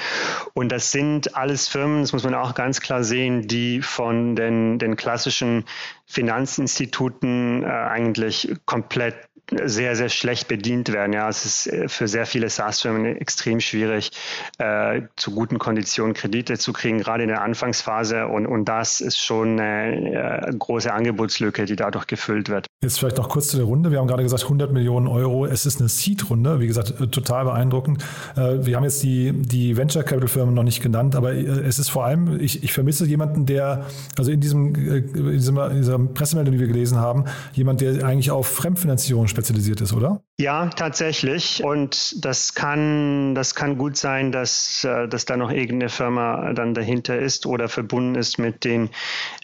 [0.55, 4.79] Und das sind alles Firmen, das muss man auch ganz klar sehen, die von den,
[4.79, 5.67] den klassischen
[6.07, 9.29] Finanzinstituten äh, eigentlich komplett
[9.65, 11.13] sehr, sehr schlecht bedient werden.
[11.13, 14.11] Ja, es ist äh, für sehr viele SaaS-Firmen extrem schwierig,
[14.59, 18.27] äh, zu guten Konditionen Kredite zu kriegen, gerade in der Anfangsphase.
[18.27, 22.67] Und, und das ist schon eine äh, große Angebotslücke, die dadurch gefüllt wird.
[22.83, 23.91] Jetzt vielleicht noch kurz zu der Runde.
[23.91, 25.47] Wir haben gerade gesagt 100 Millionen Euro.
[25.47, 26.61] Es ist eine Seed-Runde.
[26.61, 28.03] Wie gesagt, äh, total beeindruckend.
[28.37, 31.91] Äh, wir haben jetzt die, die Venture Capital Firmen noch nicht genannt, aber es ist
[31.91, 36.53] vor allem, ich, ich vermisse jemanden, der, also in diesem, in dieser, in dieser Pressemeldung,
[36.53, 40.23] die wir gelesen haben, jemand, der eigentlich auf Fremdfinanzierung spezialisiert ist, oder?
[40.39, 41.63] Ja, tatsächlich.
[41.63, 46.75] Und das kann, das kann gut sein, dass, äh, dass da noch irgendeine Firma dann
[46.75, 48.91] dahinter ist oder verbunden ist mit den,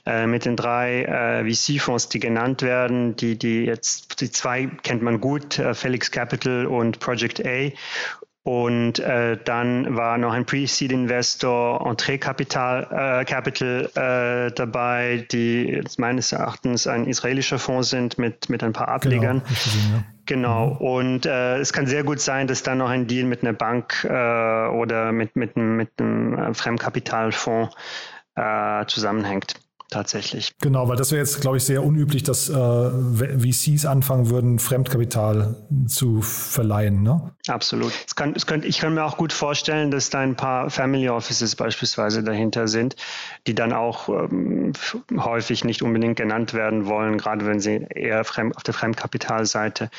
[0.07, 3.17] äh, mit den drei äh, VC-Fonds, die genannt werden.
[3.17, 7.71] Die, die jetzt, die zwei kennt man gut, Felix Capital und Project A.
[8.43, 16.33] Und äh, dann war noch ein Pre-Seed-Investor Entrée Capital, äh, Capital äh, dabei, die meines
[16.33, 19.43] Erachtens ein israelischer Fonds sind mit, mit ein paar Ablegern.
[19.43, 20.69] Genau, Genau.
[20.79, 24.05] Und äh, es kann sehr gut sein, dass dann noch ein Deal mit einer Bank
[24.05, 27.75] äh, oder mit, mit, mit einem äh, Fremdkapitalfonds
[28.37, 29.57] äh, zusammenhängt
[29.91, 30.53] tatsächlich.
[30.61, 35.57] Genau, weil das wäre jetzt, glaube ich, sehr unüblich, dass äh, VCs anfangen würden, Fremdkapital
[35.87, 37.03] zu verleihen.
[37.03, 37.33] Ne?
[37.49, 37.93] Absolut.
[38.07, 41.09] Es kann, es könnte, ich kann mir auch gut vorstellen, dass da ein paar Family
[41.09, 42.97] Offices beispielsweise dahinter sind,
[43.47, 44.73] die dann auch ähm,
[45.17, 49.91] häufig nicht unbedingt genannt werden wollen, gerade wenn sie eher fremd, auf der Fremdkapitalseite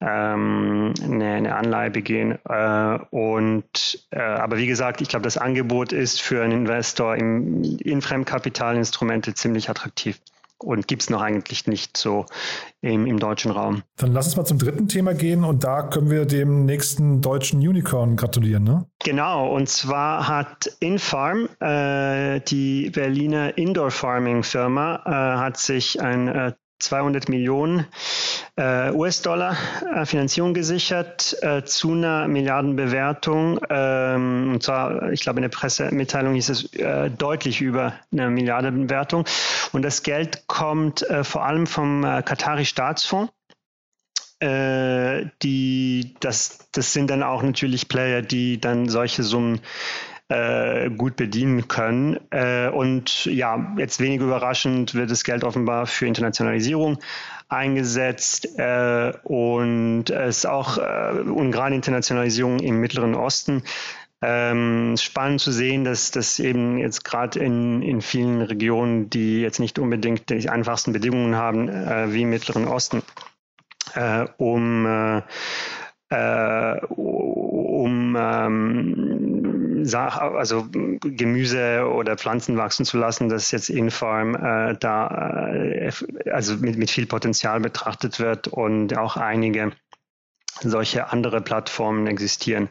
[0.00, 2.38] ähm, eine, eine Anleihe begehen.
[2.48, 7.62] Äh, und äh, aber wie gesagt, ich glaube, das Angebot ist für einen Investor im,
[7.78, 10.20] in Fremdkapitalinstrumente ziemlich attraktiv
[10.58, 12.26] und gibt es noch eigentlich nicht so
[12.80, 13.82] im, im, deutschen Raum.
[13.96, 17.60] Dann lass uns mal zum dritten Thema gehen und da können wir dem nächsten deutschen
[17.60, 18.86] Unicorn gratulieren, ne?
[19.02, 26.28] Genau, und zwar hat Infarm, äh, die Berliner Indoor Farming Firma, äh, hat sich ein
[26.28, 26.52] äh,
[26.84, 27.86] 200 Millionen
[28.56, 29.56] äh, US-Dollar
[29.94, 33.60] äh, Finanzierung gesichert äh, zu einer Milliardenbewertung.
[33.68, 39.24] Ähm, und zwar, ich glaube, in der Pressemitteilung hieß es äh, deutlich über eine Milliardenbewertung.
[39.72, 43.32] Und das Geld kommt äh, vor allem vom äh, Katari Staatsfonds.
[44.42, 49.60] die, das, das sind dann auch natürlich Player, die dann solche Summen
[50.34, 52.18] äh, gut bedienen können.
[52.30, 56.98] Äh, und ja, jetzt wenig überraschend wird das Geld offenbar für Internationalisierung
[57.48, 63.62] eingesetzt äh, und es auch äh, und gerade Internationalisierung im Mittleren Osten.
[64.22, 69.60] Ähm, spannend zu sehen, dass das eben jetzt gerade in, in vielen Regionen, die jetzt
[69.60, 73.02] nicht unbedingt die einfachsten Bedingungen haben, äh, wie im Mittleren Osten,
[74.38, 74.86] um,
[76.08, 79.23] um ähm,
[79.92, 85.90] also Gemüse oder Pflanzen wachsen zu lassen, das jetzt in Farm äh, da äh,
[86.30, 89.72] also mit, mit viel Potenzial betrachtet wird und auch einige
[90.60, 92.68] solche andere Plattformen existieren,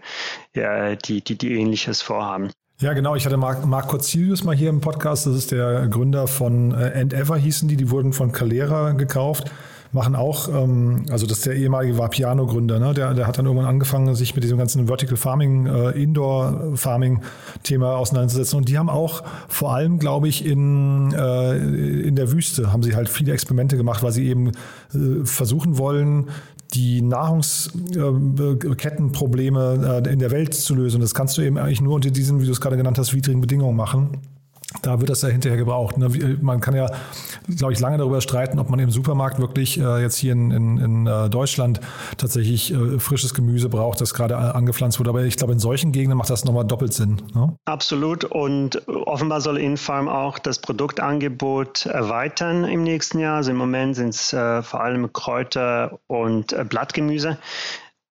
[0.55, 2.49] ja, die, die, die ähnliches vorhaben.
[2.79, 3.15] Ja, genau.
[3.15, 5.27] Ich hatte Marc, Marc Corzilius mal hier im Podcast.
[5.27, 7.77] Das ist der Gründer von äh, Endeavor hießen die.
[7.77, 9.51] Die wurden von Calera gekauft
[9.93, 12.93] machen auch, ähm, also das ist der ehemalige Vapiano-Gründer, ne?
[12.93, 17.95] der, der hat dann irgendwann angefangen, sich mit diesem ganzen Vertical Farming, äh, Indoor Farming-Thema
[17.95, 18.57] auseinanderzusetzen.
[18.57, 21.57] Und die haben auch vor allem, glaube ich, in, äh,
[22.07, 24.53] in der Wüste haben sie halt viele Experimente gemacht, weil sie eben äh,
[25.23, 26.31] versuchen wollen,
[26.73, 31.01] die Nahrungskettenprobleme äh, in der Welt zu lösen.
[31.01, 33.41] Das kannst du eben eigentlich nur unter diesen, wie du es gerade genannt hast, widrigen
[33.41, 34.17] Bedingungen machen
[34.83, 35.97] da wird das ja hinterher gebraucht.
[35.97, 36.37] Ne?
[36.41, 36.87] Man kann ja,
[37.57, 40.77] glaube ich, lange darüber streiten, ob man im Supermarkt wirklich äh, jetzt hier in, in,
[40.77, 41.79] in äh, Deutschland
[42.17, 45.09] tatsächlich äh, frisches Gemüse braucht, das gerade angepflanzt wurde.
[45.09, 47.21] Aber ich glaube, in solchen Gegenden macht das nochmal doppelt Sinn.
[47.33, 47.55] Ne?
[47.65, 48.25] Absolut.
[48.25, 53.37] Und offenbar soll Infarm auch das Produktangebot erweitern im nächsten Jahr.
[53.37, 57.37] Also im Moment sind es vor allem Kräuter und Blattgemüse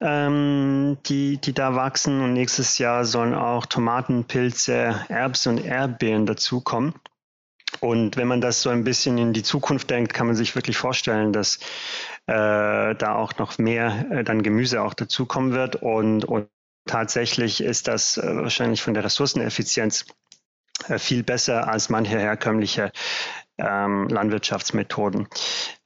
[0.03, 2.21] ähm, die, die da wachsen.
[2.21, 6.95] Und nächstes Jahr sollen auch Tomaten, Pilze, Erbsen und Erdbeeren dazukommen.
[7.81, 10.77] Und wenn man das so ein bisschen in die Zukunft denkt, kann man sich wirklich
[10.77, 11.59] vorstellen, dass
[12.27, 15.77] äh, da auch noch mehr äh, dann Gemüse auch dazukommen wird.
[15.77, 16.49] Und, und
[16.87, 20.07] tatsächlich ist das äh, wahrscheinlich von der Ressourceneffizienz
[20.89, 22.93] äh, viel besser als manche herkömmliche
[23.59, 25.29] ähm, Landwirtschaftsmethoden.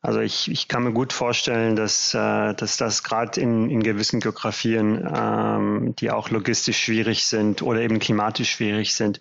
[0.01, 4.21] Also ich, ich kann mir gut vorstellen, dass, äh, dass das gerade in, in gewissen
[4.21, 9.19] Geografien, ähm, die auch logistisch schwierig sind oder eben klimatisch schwierig sind,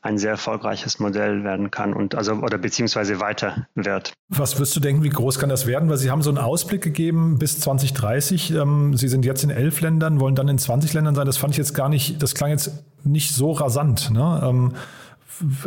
[0.00, 4.12] ein sehr erfolgreiches Modell werden kann und also oder beziehungsweise weiter wird.
[4.28, 5.90] Was wirst du denken, wie groß kann das werden?
[5.90, 8.52] Weil Sie haben so einen Ausblick gegeben bis 2030.
[8.52, 11.26] Ähm, Sie sind jetzt in elf Ländern, wollen dann in 20 Ländern sein.
[11.26, 12.70] Das fand ich jetzt gar nicht, das klang jetzt
[13.02, 14.10] nicht so rasant.
[14.12, 14.40] Ne?
[14.44, 14.74] Ähm,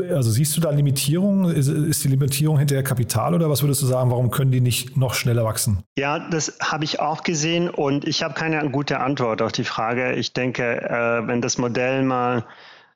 [0.09, 1.49] also siehst du da Limitierung?
[1.49, 4.97] Ist, ist, die Limitierung hinterher Kapital oder was würdest du sagen, warum können die nicht
[4.97, 5.83] noch schneller wachsen?
[5.97, 10.13] Ja, das habe ich auch gesehen und ich habe keine gute Antwort auf die Frage.
[10.13, 12.45] Ich denke, äh, wenn das Modell mal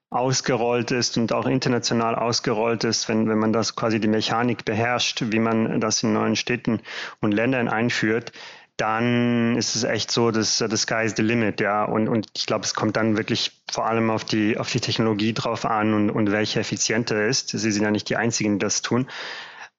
[0.10, 5.24] ausgerollt ist und auch international ausgerollt ist, wenn, wenn man das quasi die Mechanik beherrscht,
[5.32, 6.80] wie man das in neuen Städten
[7.22, 8.32] und Ländern einführt,
[8.78, 11.86] dann ist es echt so, dass the sky is the limit, ja.
[11.86, 15.34] Und, und ich glaube, es kommt dann wirklich vor allem auf die, auf die Technologie
[15.34, 17.50] drauf an und, und welche effizienter ist.
[17.50, 19.08] Sie sind ja nicht die Einzigen, die das tun.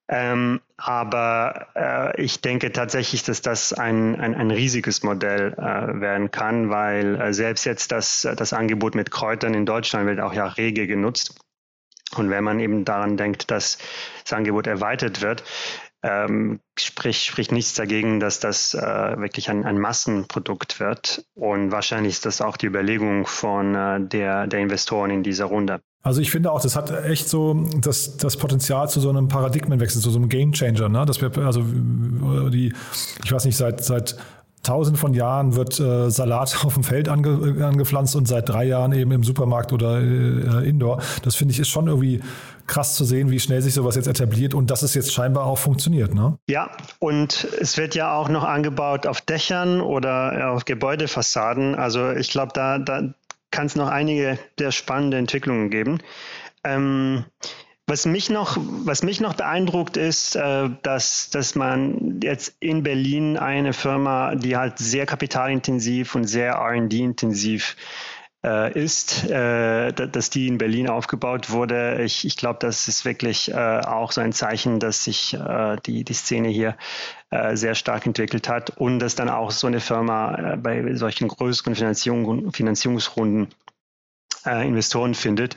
[0.08, 6.30] Ähm, aber äh, ich denke tatsächlich, dass das ein, ein, ein riesiges Modell äh, werden
[6.30, 10.46] kann, weil äh, selbst jetzt das, das Angebot mit Kräutern in Deutschland wird auch ja
[10.46, 11.34] rege genutzt.
[12.14, 13.78] Und wenn man eben daran denkt, dass
[14.22, 15.42] das Angebot erweitert wird,
[16.06, 21.24] ähm, sprich, spricht nichts dagegen, dass das äh, wirklich ein, ein, Massenprodukt wird.
[21.34, 25.80] Und wahrscheinlich ist das auch die Überlegung von äh, der, der Investoren in dieser Runde.
[26.02, 30.00] Also ich finde auch, das hat echt so das, das Potenzial zu so einem Paradigmenwechsel,
[30.00, 30.88] zu so einem Gamechanger.
[30.88, 31.04] Ne?
[31.04, 32.72] Dass wir, also die,
[33.24, 34.16] ich weiß nicht, seit, seit
[34.66, 38.92] tausend von Jahren wird äh, Salat auf dem Feld ange, angepflanzt und seit drei Jahren
[38.92, 41.00] eben im Supermarkt oder äh, Indoor.
[41.22, 42.20] Das finde ich ist schon irgendwie
[42.66, 45.58] krass zu sehen, wie schnell sich sowas jetzt etabliert und dass es jetzt scheinbar auch
[45.58, 46.14] funktioniert.
[46.14, 46.36] Ne?
[46.48, 51.76] Ja, und es wird ja auch noch angebaut auf Dächern oder auf Gebäudefassaden.
[51.76, 53.02] Also ich glaube, da, da
[53.52, 56.00] kann es noch einige der spannende Entwicklungen geben.
[56.64, 57.24] Ähm,
[57.86, 63.36] was mich noch, was mich noch beeindruckt ist, äh, dass, dass man jetzt in Berlin
[63.36, 67.76] eine Firma, die halt sehr kapitalintensiv und sehr R&D-intensiv
[68.44, 72.02] äh, ist, äh, dass die in Berlin aufgebaut wurde.
[72.02, 76.02] Ich, ich glaube, das ist wirklich äh, auch so ein Zeichen, dass sich äh, die,
[76.02, 76.76] die Szene hier
[77.30, 81.76] äh, sehr stark entwickelt hat und dass dann auch so eine Firma bei solchen größeren
[81.76, 83.48] Finanzierung, Finanzierungsrunden
[84.46, 85.54] äh, Investoren findet.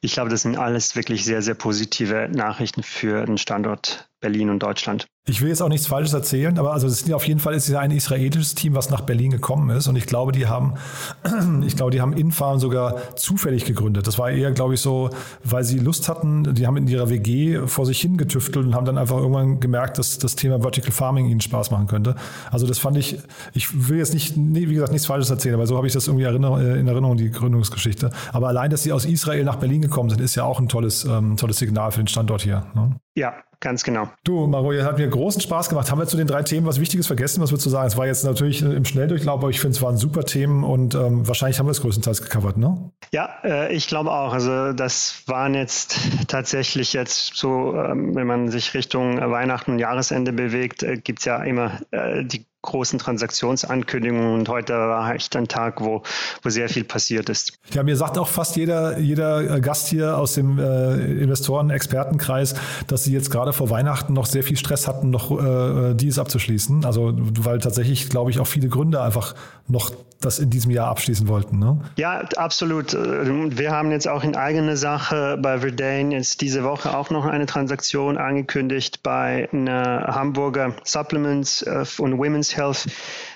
[0.00, 4.62] Ich glaube, das sind alles wirklich sehr, sehr positive Nachrichten für den Standort Berlin und
[4.62, 5.06] Deutschland.
[5.26, 7.68] Ich will jetzt auch nichts Falsches erzählen, aber also es ist auf jeden Fall ist
[7.68, 10.74] ja ein israelisches Team, was nach Berlin gekommen ist und ich glaube, die haben,
[11.66, 14.06] ich glaube, die haben Infarm sogar zufällig gegründet.
[14.06, 15.10] Das war eher, glaube ich, so,
[15.44, 16.54] weil sie Lust hatten.
[16.54, 20.18] Die haben in ihrer WG vor sich hingetüftelt und haben dann einfach irgendwann gemerkt, dass
[20.18, 22.16] das Thema Vertical Farming ihnen Spaß machen könnte.
[22.50, 23.18] Also das fand ich.
[23.52, 26.08] Ich will jetzt nicht, nee, wie gesagt, nichts Falsches erzählen, aber so habe ich das
[26.08, 28.10] irgendwie in Erinnerung die Gründungsgeschichte.
[28.32, 31.04] Aber allein, dass sie aus Israel nach Berlin gekommen sind, ist ja auch ein tolles,
[31.04, 32.66] ähm, tolles Signal für den Standort hier.
[32.74, 32.96] Ne?
[33.14, 34.08] Ja, ganz genau.
[34.24, 35.90] Du, Mario, hat mir großen Spaß gemacht.
[35.90, 37.42] Haben wir zu den drei Themen was Wichtiges vergessen?
[37.42, 37.86] Was würdest du sagen?
[37.86, 41.26] Es war jetzt natürlich im Schnelldurchlauf, aber ich finde, es waren super Themen und ähm,
[41.26, 42.90] wahrscheinlich haben wir es größtenteils gecovert, ne?
[43.12, 44.32] Ja, äh, ich glaube auch.
[44.32, 50.32] Also das waren jetzt tatsächlich jetzt so, ähm, wenn man sich Richtung Weihnachten und Jahresende
[50.32, 55.48] bewegt, äh, gibt es ja immer äh, die großen Transaktionsankündigungen und heute war echt ein
[55.48, 56.02] Tag, wo,
[56.42, 57.54] wo sehr viel passiert ist.
[57.72, 62.54] Ja, mir sagt auch fast jeder, jeder äh, Gast hier aus dem äh, Investoren-Expertenkreis,
[62.86, 66.84] dass sie jetzt gerade vor Weihnachten noch sehr viel Stress hatten, noch äh, dies abzuschließen.
[66.84, 69.34] Also weil tatsächlich, glaube ich, auch viele Gründe einfach
[69.66, 69.90] noch
[70.20, 71.58] das in diesem Jahr abschließen wollten.
[71.58, 71.80] Ne?
[71.96, 72.92] Ja, absolut.
[72.92, 77.46] Wir haben jetzt auch in eigener Sache bei Verdane jetzt diese Woche auch noch eine
[77.46, 82.86] Transaktion angekündigt bei einer Hamburger Supplements äh, und Women's Health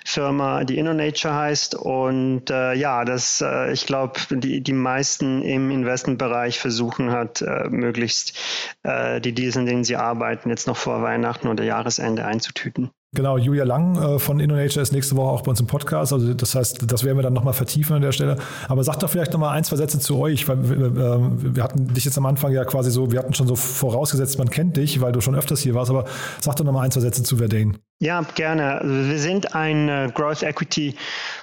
[0.04, 1.74] Firma, die InnoNature heißt.
[1.74, 7.68] Und äh, ja, das, äh, ich glaube, die, die meisten im Investmentbereich versuchen hat, äh,
[7.70, 8.38] möglichst
[8.82, 12.90] äh, die Deals, in denen sie arbeiten, jetzt noch vor Weihnachten oder Jahresende einzutüten.
[13.14, 16.12] Genau, Julia Lang äh, von InnoNature ist nächste Woche auch bei uns im Podcast.
[16.12, 18.36] Also das heißt, das werden wir dann nochmal vertiefen an der Stelle.
[18.68, 22.04] Aber sag doch vielleicht nochmal ein, zwei Sätze zu euch, weil äh, wir hatten dich
[22.04, 25.12] jetzt am Anfang ja quasi so, wir hatten schon so vorausgesetzt, man kennt dich, weil
[25.12, 26.06] du schon öfters hier warst, aber
[26.40, 27.74] sag doch nochmal ein, zwei Sätze zu Verdane.
[28.00, 28.80] Ja, gerne.
[28.80, 30.96] Also wir sind ein äh, Growth Equity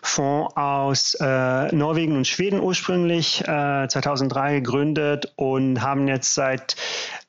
[0.03, 6.75] Fonds aus äh, Norwegen und Schweden ursprünglich, äh, 2003 gegründet und haben jetzt seit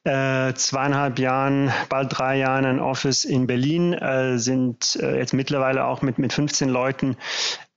[0.04, 5.84] äh, zweieinhalb Jahren, bald drei Jahren ein Office in Berlin, äh, sind äh, jetzt mittlerweile
[5.84, 7.16] auch mit, mit 15 Leuten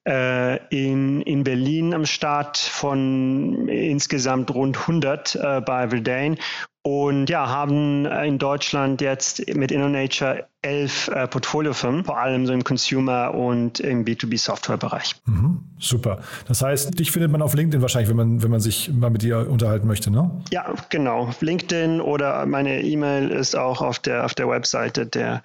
[0.07, 6.37] äh, in, in Berlin am Start von insgesamt rund 100 äh, bei Verdane
[6.85, 12.63] und ja, haben in Deutschland jetzt mit InnoNature elf äh, Portfoliofirmen, vor allem so im
[12.63, 15.15] Consumer- und im B2B-Software-Bereich.
[15.25, 16.19] Mhm, super.
[16.47, 19.23] Das heißt, dich findet man auf LinkedIn wahrscheinlich, wenn man, wenn man sich mal mit
[19.23, 20.29] dir unterhalten möchte, ne?
[20.51, 21.31] Ja, genau.
[21.39, 25.41] LinkedIn oder meine E-Mail ist auch auf der, auf der Webseite der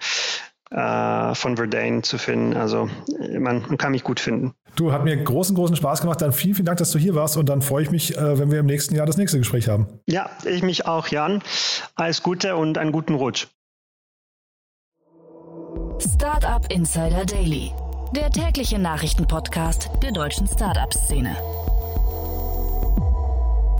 [0.69, 2.55] äh, von Verdane zu finden.
[2.55, 2.87] Also
[3.37, 4.53] man, man, kann mich gut finden.
[4.75, 6.21] Du, hat mir großen, großen Spaß gemacht.
[6.21, 8.51] Dann vielen, vielen Dank, dass du hier warst und dann freue ich mich, äh, wenn
[8.51, 9.87] wir im nächsten Jahr das nächste Gespräch haben.
[10.07, 11.41] Ja, ich mich auch, Jan.
[11.95, 13.47] Alles Gute und einen guten Rutsch.
[15.99, 17.71] Startup Insider Daily,
[18.15, 21.35] der tägliche Nachrichtenpodcast der deutschen Startup-Szene.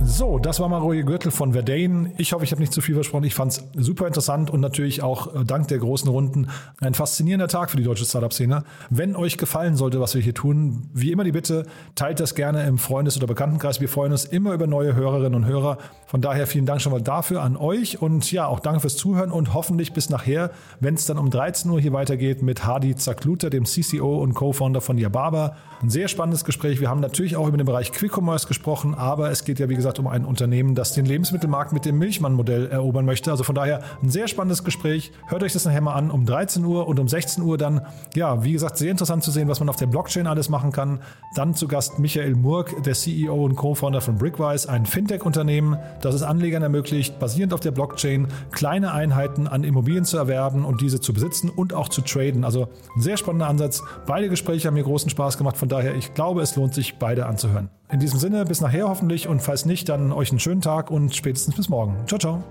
[0.04, 2.12] So, das war Maroje Gürtel von Verdane.
[2.18, 3.24] Ich hoffe, ich habe nicht zu viel versprochen.
[3.24, 6.48] Ich fand es super interessant und natürlich auch äh, dank der großen Runden
[6.80, 8.64] ein faszinierender Tag für die deutsche Startup-Szene.
[8.90, 12.66] Wenn euch gefallen sollte, was wir hier tun, wie immer die Bitte, teilt das gerne
[12.66, 13.80] im Freundes- oder Bekanntenkreis.
[13.80, 15.78] Wir freuen uns immer über neue Hörerinnen und Hörer.
[16.08, 19.32] Von daher vielen Dank schon mal dafür an euch und ja, auch danke fürs Zuhören
[19.32, 23.52] und hoffentlich bis nachher, wenn es dann um 13 Uhr hier weitergeht mit Hadi Zakluter,
[23.52, 25.56] dem CCO und Co-Founder von Yababa.
[25.82, 26.80] Ein sehr spannendes Gespräch.
[26.80, 29.76] Wir haben natürlich auch über den Bereich Quick Commerce gesprochen, aber es geht ja, wie
[29.76, 33.32] gesagt, gesagt, um ein Unternehmen, das den Lebensmittelmarkt mit dem Milchmann-Modell erobern möchte.
[33.32, 35.12] Also von daher ein sehr spannendes Gespräch.
[35.28, 37.82] Hört euch das nachher mal an um 13 Uhr und um 16 Uhr dann.
[38.16, 41.00] Ja, wie gesagt, sehr interessant zu sehen, was man auf der Blockchain alles machen kann.
[41.36, 46.24] Dann zu Gast Michael Murk, der CEO und Co-Founder von Brickwise, ein Fintech-Unternehmen, das es
[46.24, 51.14] Anlegern ermöglicht, basierend auf der Blockchain kleine Einheiten an Immobilien zu erwerben und diese zu
[51.14, 52.46] besitzen und auch zu traden.
[52.46, 53.84] Also ein sehr spannender Ansatz.
[54.06, 55.58] Beide Gespräche haben mir großen Spaß gemacht.
[55.58, 57.70] Von daher, ich glaube, es lohnt sich, beide anzuhören.
[57.92, 61.14] In diesem Sinne, bis nachher hoffentlich und falls nicht, dann euch einen schönen Tag und
[61.14, 61.96] spätestens bis morgen.
[62.08, 62.44] Ciao, ciao.